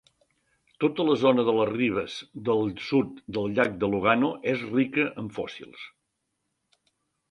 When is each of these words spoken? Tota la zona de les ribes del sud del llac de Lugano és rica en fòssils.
Tota 0.83 1.05
la 1.09 1.17
zona 1.23 1.45
de 1.49 1.55
les 1.57 1.69
ribes 1.73 2.17
del 2.49 2.73
sud 2.87 3.23
del 3.39 3.55
llac 3.61 3.79
de 3.85 3.93
Lugano 3.95 4.35
és 4.57 4.69
rica 4.75 5.09
en 5.25 5.35
fòssils. 5.41 5.91